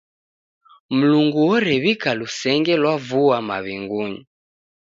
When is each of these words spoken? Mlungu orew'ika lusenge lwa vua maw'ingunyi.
Mlungu 0.97 1.39
orew'ika 1.55 2.11
lusenge 2.19 2.73
lwa 2.81 2.95
vua 3.07 3.37
maw'ingunyi. 3.47 4.19